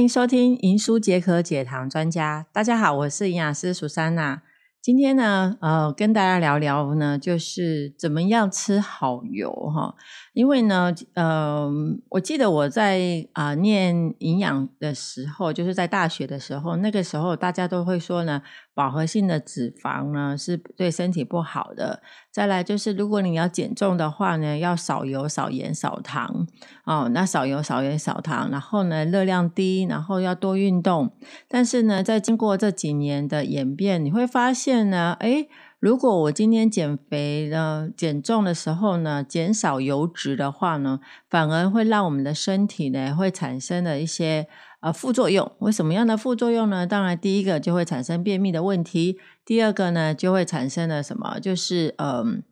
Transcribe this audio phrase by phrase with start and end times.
[0.00, 2.46] 欢迎收听银书解渴解糖专家。
[2.54, 4.40] 大家好，我是营养师苏珊娜。
[4.80, 9.94] 今天呢，呃，跟大家聊聊呢，就是怎么样吃好油哈。
[10.32, 11.70] 因为呢，呃，
[12.08, 18.40] 我记得我在啊念营养的时候，就是在大学的时候，那个时候大家都会说呢，
[18.72, 22.02] 饱和性的脂肪呢是对身体不好的。
[22.32, 26.46] 再来就是，如果你要减重的话呢，要少油、少盐、少糖
[26.84, 27.10] 哦。
[27.12, 31.12] 那少油、少盐、少糖，然后呢，热量低，然后要多运动。
[31.48, 35.46] 但是呢，在经过这几年的演变，你会发现呢，哎。
[35.80, 41.00] 如果我今天减肥呢、减重的时候呢，减少油脂的话呢，
[41.30, 44.46] 反而会让我们的身体呢会产生了一些
[44.80, 45.50] 呃副作用。
[45.60, 46.86] 为什么样的副作用呢？
[46.86, 51.38] 当然，第一个就会产生便秘的问题，第二个呢就会产生了什么？
[51.40, 52.42] 就是嗯。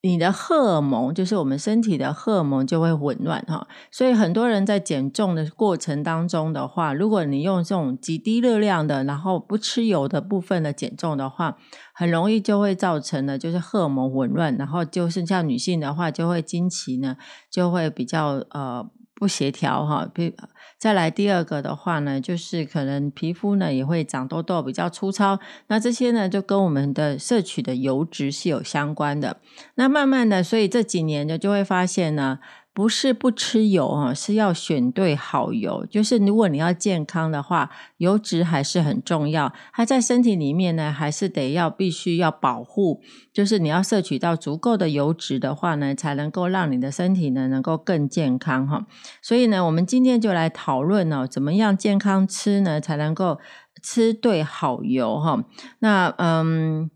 [0.00, 11.58] 你的荷尔蒙就是我们身体的荷尔蒙就会混乱哈，所以很多人在减重的过程当中的话，如果你用这种极低热量的，然后不吃油的部分的减重的话，
[11.92, 17.16] 很容易就会造成的就是荷尔蒙混乱，然后就是像女性的话，就会经期呢
[17.50, 18.88] 就会比较呃。
[19.18, 20.32] 不协调哈，比
[20.78, 25.40] 再来第二个的话呢，就是可能皮肤呢也会长痘痘，比较粗糙。
[25.66, 29.38] 那这些呢就跟我们的摄取的油脂是有相关的。
[29.74, 32.38] 那慢慢的，所以这几年呢就会发现呢。
[32.78, 35.84] 不是不吃油啊，是要选对好油。
[35.86, 39.52] 就是如果你要健康的话，油脂还是很重要。
[39.72, 43.02] 它在身体里面呢，还是得要必须要保护。
[43.32, 48.86] 就是你要摄取到足够的油脂的话呢，才能够让你的身体呢能够更健康哈。
[49.20, 53.40] 所以呢，我们今天就来讨论哦，怎么样健康吃呢，才能够
[53.82, 55.42] 吃对好油哈。
[55.80, 56.88] 那嗯。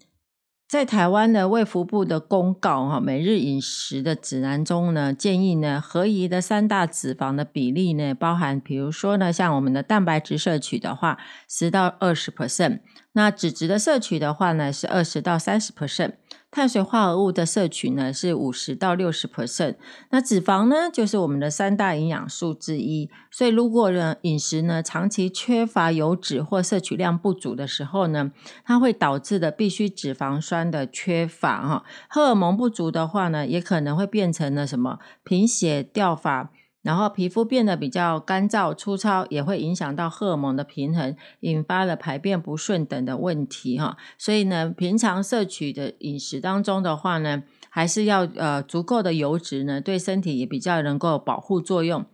[0.73, 12.79] 在台湾的卫福部的公告哈，每日饮食的指南中呢，建议呢，合宜的三大脂肪的比例呢，包含，比如说呢，像我们的蛋白质摄取的话，十到二十 percent。
[13.13, 16.13] 那脂质的摄取的话呢，是二十到三十 percent，
[16.53, 19.77] 碳水化合物的摄取呢是五十到六十 percent。
[20.11, 23.09] 那脂肪呢，就是我们的三大营养素之一。
[23.31, 28.33] 所以如果呢饮食呢长期缺乏油脂或摄取量不足的时候呢，
[28.67, 31.85] 它会导致的必需脂肪酸的缺乏哈。
[32.07, 36.51] 荷尔蒙不足的话呢，也可能会变成了什么贫血、掉发。
[36.83, 43.97] 然后皮肤变得比较干燥粗糙，也会影响到荷尔蒙的平衡，引发了排便不顺等的问题哈。
[44.19, 52.05] 所以呢，平常摄取的饮食当中的话呢，还是要呃足够的油脂呢，对身体也比较能够保护作用。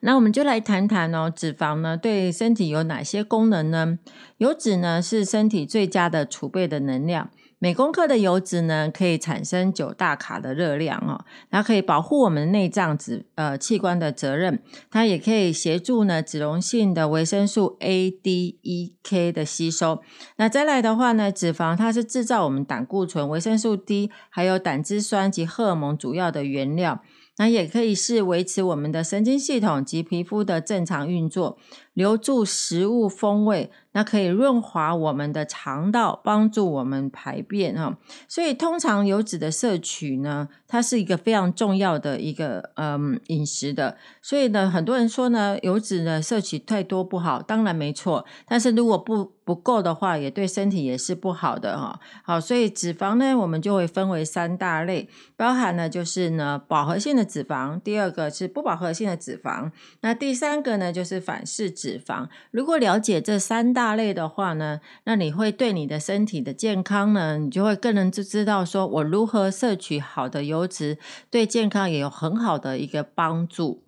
[0.00, 3.98] 那我们就来谈谈哦，脂肪呢对身体有哪些功能呢？
[4.36, 7.30] 油脂呢是身体最佳的储备的能量。
[7.62, 20.02] 每公克的油脂呢，可以产生九大卡的热量哦，它可以保护我们内脏脂呃器官的责任，它也可以协助呢脂溶性的维生素 A、D、E、K 的吸收。
[20.38, 27.00] 那再来的话呢，脂肪它是制造我们胆固醇、维生素 D 还有胆汁酸及荷尔蒙主要的原料，
[27.38, 31.56] 那也可以是维持我们的神经系统及皮肤的正常运作，
[31.94, 33.70] 留住食物风味。
[33.94, 37.98] 那可以润滑我们的肠道，帮助我们排便哈。
[38.26, 43.98] 所以通常油脂的摄取呢，它是一个非常重要的一个嗯饮食的。
[44.22, 48.24] 所以呢，很多人说呢，油脂呢摄取太多不好，当然没错。
[48.48, 52.00] 但是如果不不够的话，也对身体也是不好的哈。
[52.24, 59.70] 好，所以脂肪呢，我们就会分为三大类，包含呢就是呢饱和性的脂肪，第二个是不饱和性的脂肪，
[60.00, 62.28] 那第三个呢就是反式脂脂肪。
[62.50, 63.92] 如果了解这三大。
[63.92, 70.96] 类的话呢，那你会对你的身体的健康呢，你就会更能知知道说我如何摄取好的油脂，
[71.30, 73.84] 对健康也有很好的一个帮助。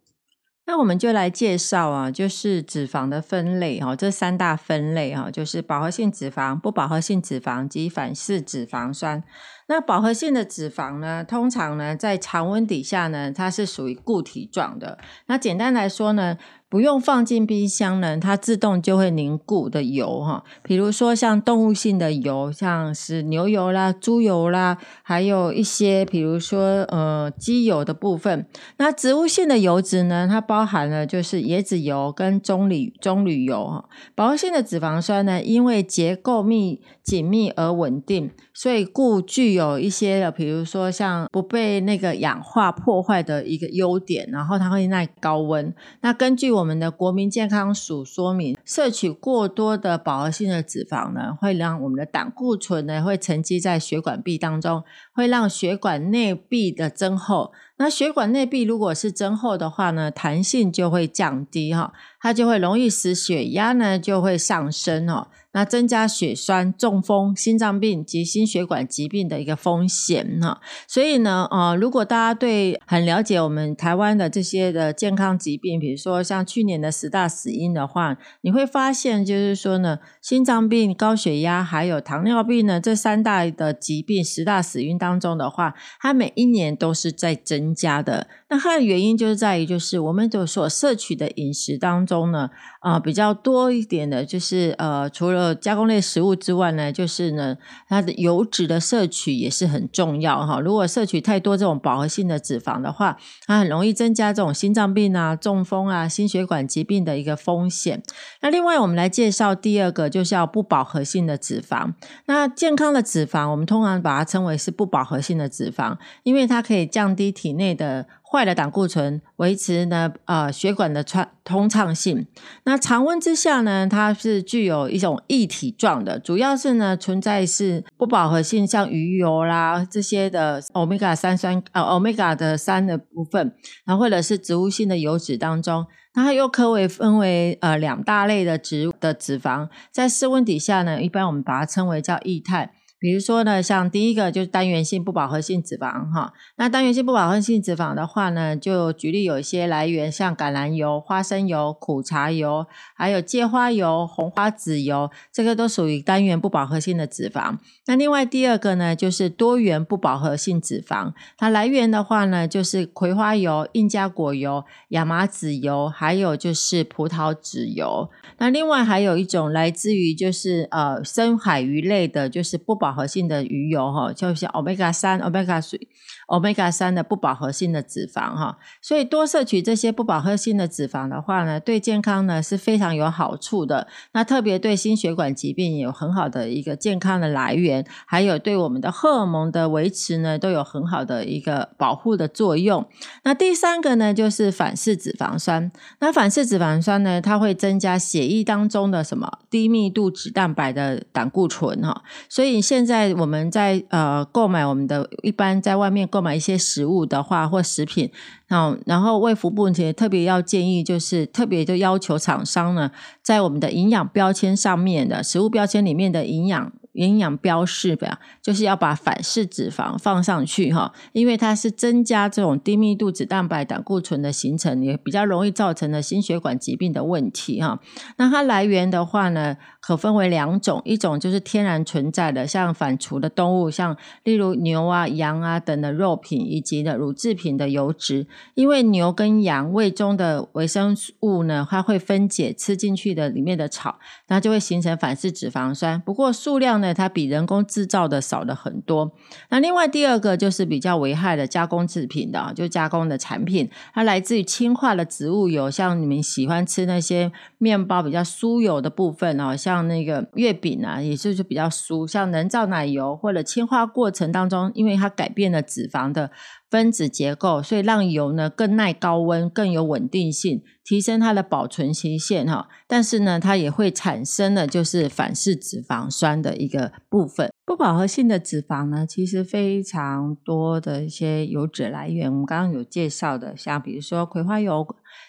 [0.66, 9.24] 那我们就来介绍啊，就是脂肪的分类哈，这三大分类哈，就是饱和性脂肪、不饱和性脂肪及反式脂肪酸。
[9.68, 14.98] 那饱和性的脂肪呢，通常呢在常温底下呢，它是属于固体状的。
[15.26, 16.36] 那简单来说呢。
[16.74, 28.48] 不用放进冰箱呢，它自动就会凝固的油哈，比如说像动物性的油，像是牛油啦、猪油啦，还有一些比如说呃鸡油的部分。
[28.78, 33.88] 那植物性的油脂呢，它包含了就是椰子油跟棕榈棕榈油哈。
[34.16, 45.72] 饱和性的脂肪酸呢，因为结构密紧密而稳定，所以故具有一些的，比如说像不被那个氧化破坏的一个优点，然后它会耐高温。
[46.00, 65.28] 那根据我我们的国民健康署说明，摄取过多的饱和性的脂肪呢，会让我们的胆固醇呢会沉积在血管壁当中，会让血管内壁的增厚，那血管内壁如果是增厚的话呢，弹性就会降低哈，它就会容易使血压呢就会上升哦。
[65.54, 88.26] 那增加血栓、中风、心脏病及心血管疾病的一个风险哈，所以呢，呃，如果大家对很了解我们台湾的这些的健康疾病，比如说像去年的十大死因的话，你会发现就是说呢，心脏病、高血压还有糖尿病呢这三大的疾病十大死因当中的话，它每一年都是在增加的。
[88.48, 97.56] 那它的原因就是在于，就是我们的所摄取的饮食当中呢，啊，比较多一点的，就是呃，除了加工类食物之外呢，就是呢，
[97.88, 100.60] 它的油脂的摄取也是很重要哈。
[100.60, 108.00] 如果摄取太多这种饱和性的脂肪的话，它很容易增加这种心脏病啊、中风啊、心血管疾病的一个风险。
[108.40, 111.92] 那另外，我们来介绍第二个，就是要不饱和性的脂肪。
[112.26, 118.06] 那健康的脂肪，我们通常把它称为是不饱和性的脂肪，因为它可以降低体内的。
[118.34, 122.26] 坏的胆固醇维持呢，呃，血管的穿通畅性。
[122.64, 133.54] 那常温之下呢，它是具有一种液体状的，主要是呢存在是不饱和性，像鱼油啦这些的欧米伽三酸呃欧米伽的三的部分，
[133.84, 142.72] 然后或者是植物性的油脂当中，那它又可为分为呃两大类的植物的脂肪，在室温底下呢，一般我们把它称为叫液态。
[143.04, 152.66] 比如说呢，像第一个就是单元性不饱和性脂肪哈，那单元性不饱和性脂肪的话呢，就举例有一些来源，像橄榄油、花生油、苦茶油，
[152.96, 157.58] 还有芥花油、红花籽油，这个都属于单元不饱和性的脂肪。
[157.84, 168.08] 那另外第二个呢，就是多元不饱和性脂肪，它来源的话呢，就是葵花油、印加果油、亚麻籽油，还有就是葡萄籽油。
[168.38, 175.88] 那另外还有一种来自于就是呃深海鱼类的，就是不饱和性的鱼油哈，就像 omega 三、omega 水、
[176.28, 178.56] omega 三的不饱和性的脂肪哈。
[178.80, 183.88] 所以多摄取这些不饱和性的脂肪的话呢，对健康呢是非常有好处的。
[184.12, 192.86] 那特别对心血管疾病有很好的一个健康的来源，还有对我们的荷尔蒙的维持呢都有很好的一个保护的作用。
[193.24, 195.72] 那第三个呢就是反式脂肪酸。
[195.98, 197.98] 那反式脂肪酸呢，它会增加。
[198.04, 208.10] 血液当中的什么低密度脂蛋白的胆固醇哈，所以现在我们在呃购买我们的一般在外面购买一些食物的话或食品，
[208.46, 212.90] 然然后卫福部也特别要建议，就是特别就要求厂商呢，
[213.22, 216.72] 在我们的营养标签上面的食物标签里面的营养。
[216.94, 227.80] 营养标示表，就是要把反式脂肪放上去哈，因为它是增加这种低密度脂蛋白胆固醇的形成，也比较容易造成的心血管疾病的问题哈。
[228.16, 243.98] 那它来源的话呢，可分为两种，一种就是天然存在的，像反刍的动物，像例如牛啊、羊啊等的肉品，以及的乳制品的油脂，因为牛跟羊胃中的微生物呢，它会分解吃进去的里面的草，
[244.28, 246.83] 那就会形成反式脂肪酸，不过数量。
[246.92, 249.12] 它比人工制造的少了很多。
[249.48, 266.32] 那另外第二个就是比较危害的加工制品的，就加工的产品，它来自于氢化的植物油，像你们喜欢吃那些面包比较酥油的部分哦，像那个月饼啊，也就是比较酥，像人造奶油或者氢化过程当中，因为它改变了脂肪的。
[266.74, 272.68] 分子结构，所以让油呢更耐高温，更有稳定性，提升它的保存期限哈。
[272.88, 277.52] 但是呢，它也会产生的就是反式脂肪酸的一个部分。
[277.64, 284.84] 不饱和性的脂肪呢，其实非常多的一些油脂来源，我们刚刚有介绍的，像比如说葵花油、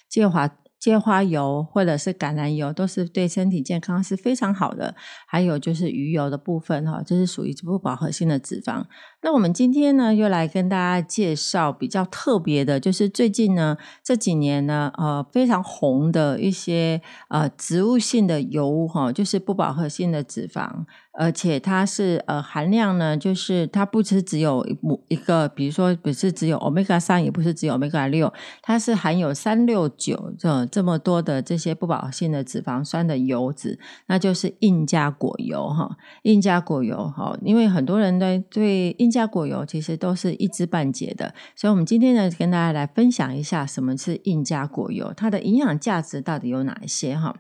[0.09, 0.49] 芥华。
[0.79, 4.95] 芥花油或者是橄榄油都是对身体健康是非常好的，
[5.27, 8.83] 还有就是鱼油的部分哈，这是属于不饱和性的脂肪。
[9.21, 20.85] 那我们今天呢，又来跟大家介绍比较特别的，就是最近呢这几年呢，呃，非常红的一些呃植物性的油哈，就是不饱和性的脂肪。
[21.17, 24.65] 而且它是呃含量呢，就是它不是只有
[25.07, 28.31] 一个，比如说不是只有 omega 三，也不是只有 omega 六，
[28.61, 47.35] 它是含有三六九这这么多的这些不饱和性的脂肪酸的油脂，那就是印加果油哈，印加果油哈，因为很多人呢对印加果油其实都是一知半解的，所以我们今天呢跟大家来分享一下什么是印加果油，它的营养价值到底有哪一些哈。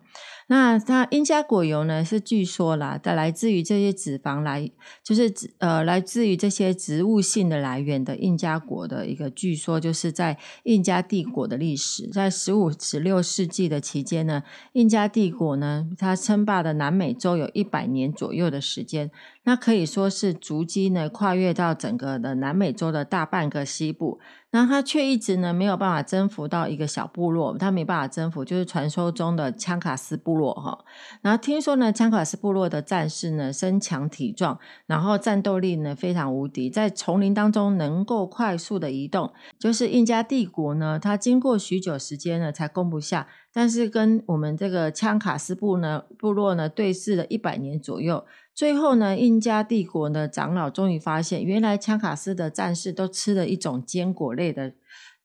[0.47, 4.71] 那它因加果油呢，是据说啦，它来自于这些脂肪来，
[5.03, 14.43] 就是呃，来自于这些植物性的来源的印加国的一个，据说就是在印加帝国的历史，在十五、十六世纪的期间呢，
[14.73, 19.09] 印加帝国呢，它称霸的南美洲有一百年左右的时间。
[19.45, 24.19] 那可以说是足迹呢跨越到整个的南美洲的大半个西部。
[24.51, 30.85] 那他却一直呢没有办法征服到一个小部落，他没办法征服，就是传说中的枪卡斯部落哈。
[31.21, 39.33] 然后听说呢，枪卡斯部落的战士呢身强体壮，然后战斗力呢非常无敌，在丛林当中能够快速的移动。
[39.59, 48.25] 就是印加帝国呢，它经过许久时间呢才攻不下，但是跟我们这个枪卡斯部呢部落呢对峙了一百年左右。
[48.55, 54.73] 最后呢，印加帝国的长老终于发现，原来枪卡斯的战士都吃了一种坚果类的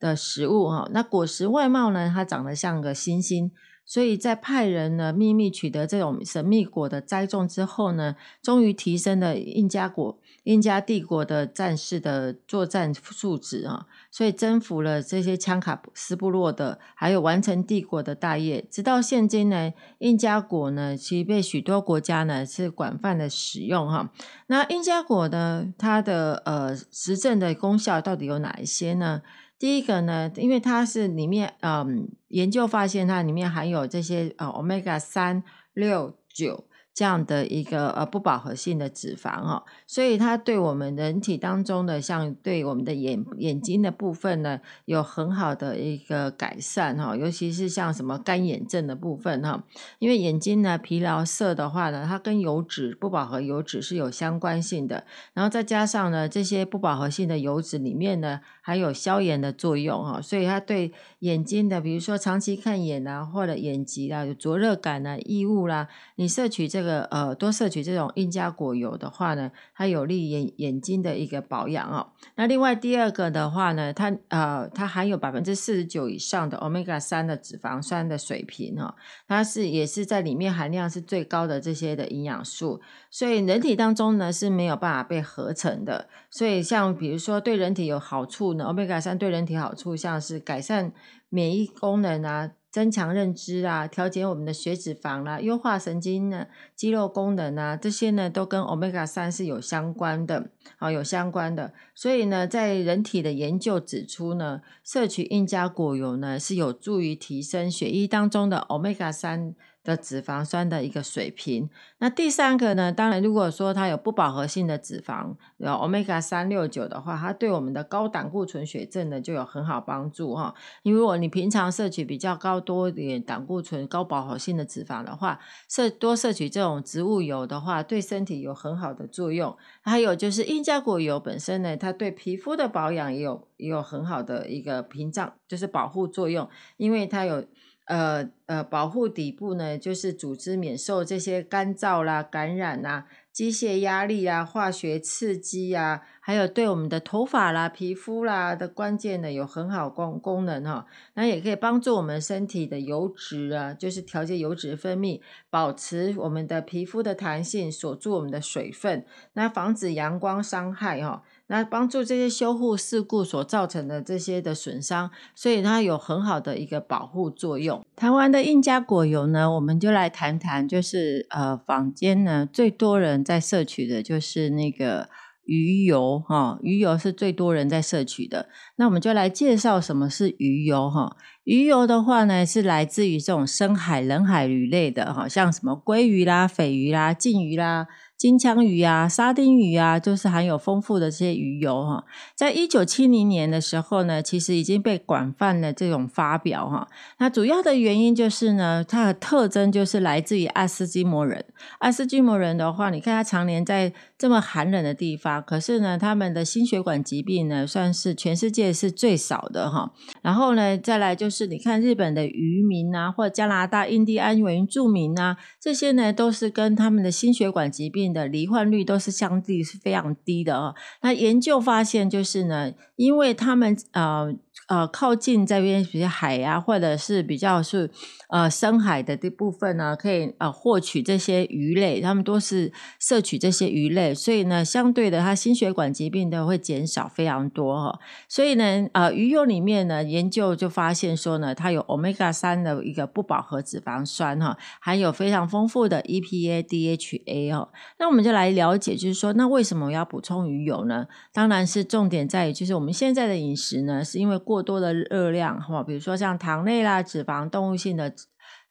[0.01, 0.89] 的食物哈。
[0.91, 3.53] 那果实外貌呢，它长得像个星星。
[3.91, 18.65] 所以在派人呢秘密取得这种神秘果的栽种之后呢，终于提升了印加国、印加帝国的战士的作战素质啊，所以征服了这些枪卡斯部落的，还有完成帝国的大业。
[18.71, 24.13] 直到现今呢，印加果呢其实被许多国家呢是广泛的使用哈。
[24.47, 29.23] 那印加果呢，它的呃实证的功效到底有哪一些呢？
[29.61, 36.65] 第一个呢，因为它是里面，嗯，研究发现它里面含有这些呃，omega 三六九。
[36.93, 49.65] 这样的一个呃不饱和性的脂肪哦，所以它对我们人体当中的像对我们的眼眼睛的部分呢，有很好的一个改善哈，尤其是像什么干眼症的部分哈，
[50.01, 58.41] 因为眼睛呢疲劳色的话呢，它跟油脂不饱和油脂是有相关性的，然后再加上呢这些不饱和性的油脂里面呢
[58.71, 65.87] 还有消炎的作用哈，所以它对眼睛的比如说长期看眼啊或者眼疾啊有灼热感啊异物啦，
[66.17, 66.81] 你摄取这。
[66.81, 72.09] 个呃，多摄取这种印加果油的话呢，它有利眼眼睛的一个保养哦。
[72.37, 78.95] 那另外第二个的话呢，它呃，它含有百分之四十九以上的 omega 三的脂肪酸的水平哈，
[79.29, 86.09] 它是也是在里面含量是最高的这些的营养素，所以人体当中呢是没有办法被合成的。
[86.31, 90.93] 所以像比如说对人体有好处呢，omega 三对人体好处，像是改善
[91.29, 92.53] 免疫功能啊。
[92.71, 101.73] 增强认知啊，调节我们的血脂肪啦，优化神经呢，肌肉功能啊，这些呢都跟欧米伽三是有相关的，好有相关的。
[101.95, 109.55] 所以呢，在人体的研究指出呢，摄取印加果油呢是有助于提升血液当中的 omega 三。
[109.83, 111.71] 的脂肪酸的一个水平。
[112.01, 112.93] 那第三个呢？
[112.93, 120.55] 当然，如果说它有不饱和性的脂肪，有 omega 三六九的话，它对我们的高胆固醇血症呢就有很好帮助哈。
[120.83, 129.57] 因为如果你平常摄取比较高多点胆固醇、高饱和性的脂肪的话，摄多摄取这种植物油的话，对身体有很好的作用。
[129.81, 137.45] 还有就是丁加果油本身呢，它对皮肤的保养也有也有很好的一个屏障，就是保护作用，因为它有。
[137.87, 150.87] 呃呃，保护底部呢，就是组织免受这些干燥啦、感染啦、机械压力啊、化学刺激啊，还有对我们的头发啦、皮肤啦的关键呢，有很好功功能哈。
[151.15, 161.23] 那也可以帮助我们身体的油脂啊，就是调节油脂分泌，保持我们的皮肤的弹性，锁住我们的水分，那防止阳光伤害哈。
[161.49, 167.85] 那帮助这些修护事故所造成的这些的损伤，所以它有很好的一个保护作用。
[167.97, 175.09] 台湾的印加果油呢，我们就来谈谈，就是呃，坊间呢最多人在摄取的就是那个
[175.51, 178.49] 鱼油哈，鱼油是最多人在摄取的。
[178.77, 181.17] 那我们就来介绍什么是鱼油哈。
[181.43, 187.89] 鱼油的话呢，是来自于这种深海、冷海鱼类的哈，像什么鲑鱼啦、鲱鱼啦、鲫鱼啦。
[188.17, 192.05] 金枪鱼啊，沙丁鱼啊，就是含有丰富的这些鱼油哈。
[192.37, 196.87] 在一九七零年的时候呢，其实已经被广泛的这种发表哈。
[197.19, 201.47] 那主要的原因就是呢，它的特征就是来自于阿斯基摩人。
[201.79, 203.91] 阿斯基摩人的话，你看他常年在
[204.21, 209.95] 这么寒冷的地方，可是呢，他们的心血管疾病呢，算是全世界是最少的哈。
[210.21, 218.11] 然后呢，再来就是你看日本的渔民啊，或加拿大印第安原住民啊，这些呢，都是跟他们的心血管疾病。
[218.11, 220.75] 的罹患率都是相对是非常低的哦。
[221.03, 224.35] 那研究发现就是呢，因为他们呃。
[224.69, 227.91] 呃，靠近这边比较海呀，或者是比较是
[228.29, 237.99] 呃深海的这部分呢，可以呃获取这些鱼类，他们都是摄取这些鱼类，所以呢，相对的，它心血管疾病的会减少非常多哈。
[238.29, 247.71] 所以呢，呃，鱼油里面呢，研究就发现说呢，它有 omega 三的一个不饱和脂肪酸哈，含有非常丰富的 EPA、DHA 哦。
[247.99, 251.07] 那我们就来了解，就是说，那为什么要补充鱼油呢？
[251.33, 258.13] 当然是重点在于，就是我们现在的饮食呢，是因为过多的热量哈，比如说像糖类啦、脂肪、动物性的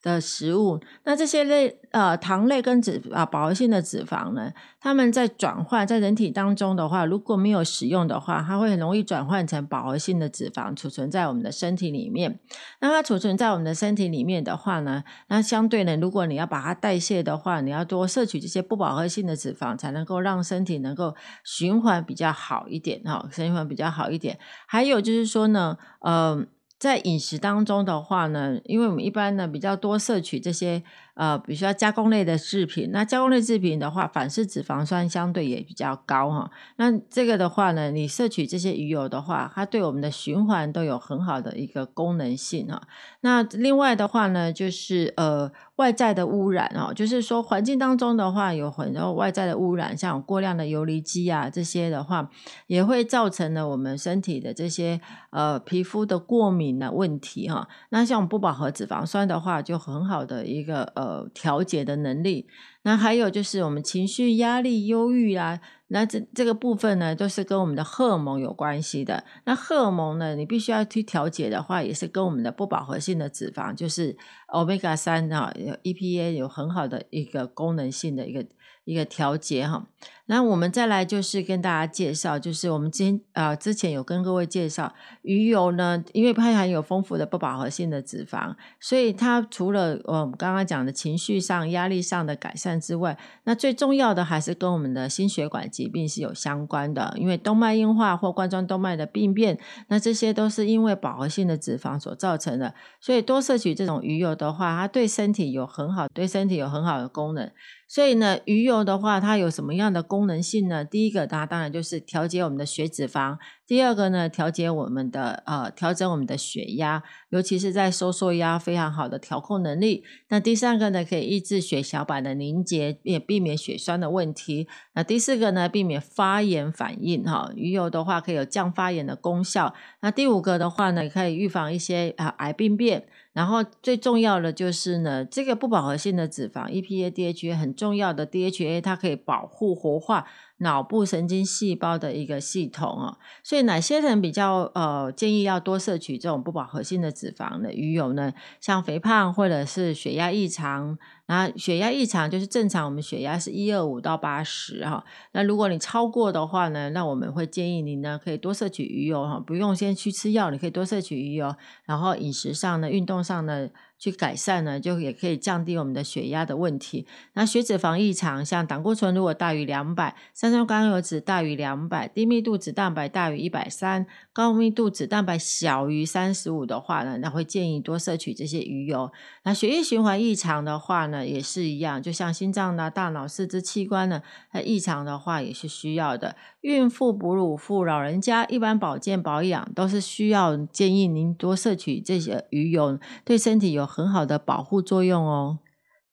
[0.01, 12.39] 的食物，那这些类呃糖类跟脂啊饱和性的脂肪呢，它们在转换在人体当中的话，如果没有使用的话，它会很容易转换成饱和性的脂肪，储存在我们的身体里面。
[12.79, 21.13] 那它储存在我们的身体里面的话呢，那相对呢，如果你要把它代谢的话，你要多摄取这些不饱和性的脂肪，才能够让身体能够
[21.44, 24.39] 循环比较好一点哈，循环比较好一点。
[24.65, 26.46] 还有就是说呢，呃。
[26.79, 30.81] 在饮食当中的话呢，因为我们一般呢比较多摄取这些。
[31.19, 36.49] 呃，比如说加工类的制品，那加工类制品的话，反式脂肪酸相对也比较高哈。
[36.77, 42.81] 那这个的话呢，你摄取这些鱼油的话，它对我们的循环都有很好的一个功能性哈。
[43.19, 52.29] 那另外的话呢，就是呃外在的污染哦，就是说环境当中的话有很多外在的污染，像过量的游离基啊这些的话，
[52.67, 57.67] 也会造成了我们身体的这些呃皮肤的过敏的问题哈。
[57.89, 61.08] 那像不饱和脂肪酸的话，就很好的一个呃。
[61.09, 62.45] 呃，调节的能力，
[62.83, 69.23] 那还有就是我们情绪、压力、忧郁啊，那这这个部分呢，都是跟我们的荷尔蒙有关系的。
[69.45, 74.15] 那荷尔蒙呢，你必须要去调节的话，也是跟我们的不饱和性的脂肪，就是
[74.49, 75.51] omega 三啊
[75.81, 78.45] ，EPA 有很好的一个功能性的一个。
[78.85, 79.87] 一个调节哈，
[80.25, 107.50] 那我们再来就是跟大家介绍，就是我们今啊之前有跟各位介绍鱼油呢，因为它含有丰富的不饱和性的脂肪，所以它除了我们刚刚讲的情绪上、压力上的改善之外，那最重要的还是跟我们的心血管疾病是有相关的，因为动脉硬化或冠状动脉的病变，那这些都是因为饱和性的脂肪所造成的，所以多摄取这种鱼油的话，它对身体有很好，对身体有很好的功能。
[107.91, 110.86] 所以呢，鱼油的话，它有什么样的功能性呢？
[110.86, 113.38] 第一个，它当然就是调节我们的血脂肪；
[113.69, 120.03] 第二个呢，调节我们的呃，调整我们的血压，尤其是在收缩压非常好的调控能力。
[120.29, 124.67] 那第三个呢，可以抑制血小板的凝结，也避免血栓的问题。
[124.95, 127.51] 那第四个呢，避免发炎反应哈。
[127.55, 129.75] 鱼油的话，可以有降发炎的功效。
[130.01, 133.05] 那第五个的话呢，可以预防一些啊癌病变。
[133.33, 140.25] 然后最重要的就是呢，这个不饱和性的脂肪 EPA、DHA 很重要的 DHA，它可以保护活化。
[140.59, 148.33] 脑部神经细胞的一个系统哦，所以哪些人比较呃建议要多摄取这种不饱和性的脂肪的鱼油呢？
[148.61, 150.98] 像肥胖或者是血压异常，
[151.29, 155.05] 那血压异常就是正常，我们血压是一二五到八十哈。
[155.33, 163.70] 那如果你超过的话呢，那我们会建议你呢可以多摄取鱼油哈，不用先去吃药，你可以多摄取鱼油，然后饮食上呢，运动上呢。
[164.01, 167.05] 去改善呢，就也可以降低我们的血压的问题。
[167.33, 179.11] 那血脂肪异常，像胆固醇如果大于两百，三酸甘油脂大于两百，低密度脂蛋白大于一百三，高密度脂蛋白小于三十五的话呢，那会建议多摄取这些鱼油。
[179.44, 186.36] 那血液循环异常的话呢，也是一样，就像心脏呢、大脑、四肢器官呢，它异常的话也是需要的。
[186.62, 193.90] 孕妇、哺乳妇、老人家一般保健保养都是需要建议您多摄取这些鱼油，对身体有。
[193.90, 195.58] 很好的保护作用哦。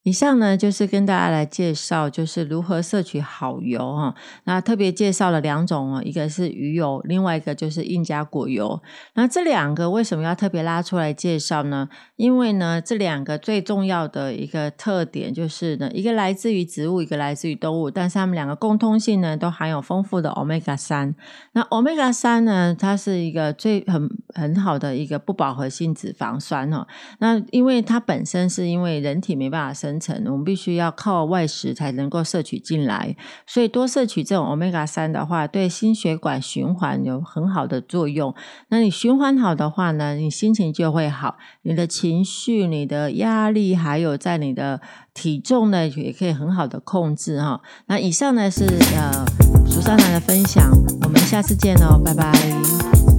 [0.06, 4.14] 以上呢就是跟大家来介绍，就是如何摄取好油哈。
[4.44, 8.80] 那特别介绍了两种哦，一个是鱼油，另外一个就是印加果油。
[9.14, 11.88] 那这两个为什么要特别拉出来介绍呢？
[12.14, 21.12] 因为呢，这两个最重要的一个特点就是呢，一个来自于植物，一个来自于动物，但是它们两个共通性呢，都含有丰富的 omega 三。
[21.50, 26.86] 那 omega 三呢，它是一个最很很好的一个不饱和性脂肪酸哦。
[27.18, 29.95] 那因为它本身是因为人体没办法生
[30.26, 38.34] 我们必须要靠外食才能够摄取进来，所以多摄取这种 omega 三的话，对心血管循环有很好的作用。
[38.68, 44.80] 那你循环好的话呢，你心情就会好，你的情绪、你的压力，还有在你的
[45.14, 47.60] 体重呢，也可以很好的控制哈。
[47.86, 49.24] 那以上呢是呃
[49.66, 50.70] 苏珊娜的分享，
[51.02, 53.15] 我们下次见哦，拜拜。